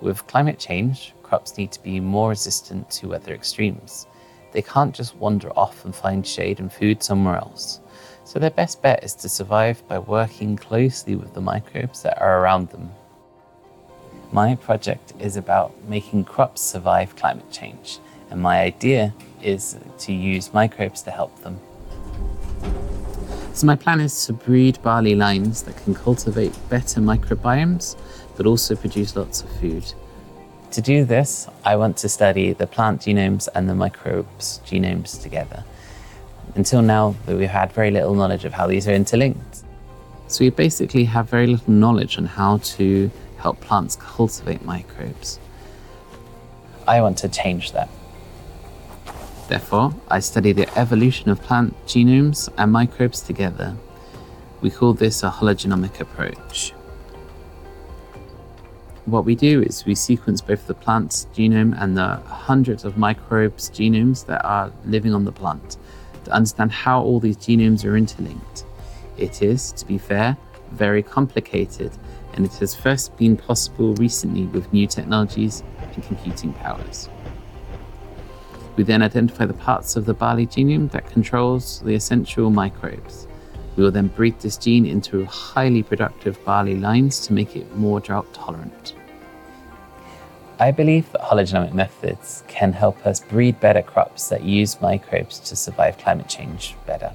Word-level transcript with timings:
With 0.00 0.26
climate 0.26 0.58
change, 0.58 1.14
crops 1.22 1.58
need 1.58 1.72
to 1.72 1.82
be 1.82 2.00
more 2.00 2.30
resistant 2.30 2.90
to 2.92 3.08
weather 3.08 3.34
extremes. 3.34 4.06
They 4.52 4.62
can't 4.62 4.94
just 4.94 5.14
wander 5.16 5.50
off 5.58 5.84
and 5.84 5.94
find 5.94 6.26
shade 6.26 6.58
and 6.58 6.72
food 6.72 7.02
somewhere 7.02 7.36
else. 7.36 7.80
So 8.24 8.38
their 8.38 8.50
best 8.50 8.80
bet 8.80 9.04
is 9.04 9.14
to 9.16 9.28
survive 9.28 9.86
by 9.88 9.98
working 9.98 10.56
closely 10.56 11.16
with 11.16 11.34
the 11.34 11.40
microbes 11.40 12.02
that 12.02 12.20
are 12.20 12.40
around 12.40 12.70
them. 12.70 12.90
My 14.32 14.54
project 14.54 15.12
is 15.18 15.36
about 15.36 15.74
making 15.88 16.24
crops 16.24 16.62
survive 16.62 17.16
climate 17.16 17.50
change, 17.50 17.98
and 18.30 18.40
my 18.40 18.60
idea 18.60 19.12
is 19.42 19.76
to 19.98 20.12
use 20.12 20.54
microbes 20.54 21.02
to 21.02 21.10
help 21.10 21.36
them. 21.42 21.60
So 23.52 23.66
my 23.66 23.76
plan 23.76 24.00
is 24.00 24.26
to 24.26 24.32
breed 24.32 24.80
barley 24.82 25.14
lines 25.14 25.62
that 25.64 25.76
can 25.84 25.94
cultivate 25.94 26.56
better 26.70 27.00
microbiomes, 27.00 27.96
but 28.36 28.46
also 28.46 28.74
produce 28.74 29.16
lots 29.16 29.42
of 29.42 29.50
food. 29.60 29.84
To 30.70 30.80
do 30.80 31.04
this, 31.04 31.48
I 31.64 31.76
want 31.76 31.96
to 31.98 32.08
study 32.08 32.52
the 32.52 32.66
plant 32.66 33.02
genomes 33.02 33.48
and 33.54 33.68
the 33.68 33.74
microbes 33.74 34.60
genomes 34.64 35.20
together. 35.20 35.64
Until 36.54 36.80
now, 36.80 37.16
we've 37.26 37.50
had 37.50 37.72
very 37.72 37.90
little 37.90 38.14
knowledge 38.14 38.44
of 38.44 38.52
how 38.52 38.66
these 38.66 38.86
are 38.88 38.92
interlinked. 38.92 39.64
So 40.28 40.44
we 40.44 40.50
basically 40.50 41.04
have 41.04 41.28
very 41.28 41.48
little 41.48 41.72
knowledge 41.72 42.18
on 42.18 42.26
how 42.26 42.58
to 42.58 43.10
help 43.38 43.60
plants 43.60 43.96
cultivate 43.96 44.64
microbes. 44.64 45.40
I 46.86 47.00
want 47.02 47.18
to 47.18 47.28
change 47.28 47.72
that. 47.72 47.88
Therefore, 49.50 49.92
I 50.06 50.20
study 50.20 50.52
the 50.52 50.78
evolution 50.78 51.28
of 51.28 51.42
plant 51.42 51.74
genomes 51.84 52.48
and 52.56 52.70
microbes 52.70 53.20
together. 53.20 53.76
We 54.60 54.70
call 54.70 54.94
this 54.94 55.24
a 55.24 55.28
hologenomic 55.28 55.98
approach. 55.98 56.72
What 59.06 59.24
we 59.24 59.34
do 59.34 59.60
is 59.62 59.84
we 59.84 59.96
sequence 59.96 60.40
both 60.40 60.68
the 60.68 60.74
plant's 60.74 61.26
genome 61.34 61.74
and 61.82 61.96
the 61.96 62.18
hundreds 62.28 62.84
of 62.84 62.96
microbes' 62.96 63.70
genomes 63.70 64.24
that 64.26 64.44
are 64.44 64.72
living 64.84 65.12
on 65.12 65.24
the 65.24 65.32
plant 65.32 65.78
to 66.26 66.30
understand 66.30 66.70
how 66.70 67.02
all 67.02 67.18
these 67.18 67.36
genomes 67.36 67.84
are 67.84 67.96
interlinked. 67.96 68.64
It 69.18 69.42
is, 69.42 69.72
to 69.72 69.84
be 69.84 69.98
fair, 69.98 70.36
very 70.70 71.02
complicated, 71.02 71.90
and 72.34 72.46
it 72.46 72.54
has 72.60 72.76
first 72.76 73.16
been 73.16 73.36
possible 73.36 73.94
recently 73.96 74.44
with 74.44 74.72
new 74.72 74.86
technologies 74.86 75.64
and 75.92 76.04
computing 76.04 76.52
powers. 76.52 77.08
We 78.76 78.84
then 78.84 79.02
identify 79.02 79.46
the 79.46 79.54
parts 79.54 79.96
of 79.96 80.06
the 80.06 80.14
barley 80.14 80.46
genome 80.46 80.90
that 80.92 81.10
controls 81.10 81.80
the 81.80 81.94
essential 81.94 82.50
microbes. 82.50 83.26
We 83.76 83.82
will 83.82 83.90
then 83.90 84.08
breed 84.08 84.38
this 84.40 84.56
gene 84.56 84.86
into 84.86 85.24
highly 85.26 85.82
productive 85.82 86.42
barley 86.44 86.76
lines 86.76 87.20
to 87.26 87.32
make 87.32 87.56
it 87.56 87.76
more 87.76 88.00
drought 88.00 88.32
tolerant. 88.32 88.94
I 90.58 90.70
believe 90.70 91.10
that 91.12 91.22
hologenomic 91.22 91.72
methods 91.72 92.44
can 92.46 92.72
help 92.72 93.06
us 93.06 93.20
breed 93.20 93.58
better 93.60 93.80
crops 93.80 94.28
that 94.28 94.42
use 94.44 94.80
microbes 94.82 95.38
to 95.40 95.56
survive 95.56 95.96
climate 95.96 96.28
change 96.28 96.76
better. 96.86 97.12